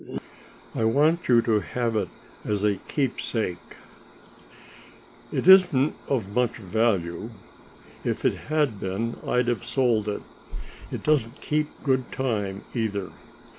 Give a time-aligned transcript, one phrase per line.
[0.73, 2.09] "I want you to have it
[2.43, 3.75] as a keepsake.
[5.31, 7.29] It isn't of much value;
[8.03, 10.23] if it had been I'd have sold it.
[10.91, 13.11] It doesn't keep good time, either.